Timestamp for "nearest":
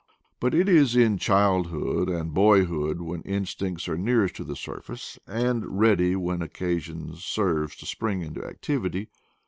3.99-4.35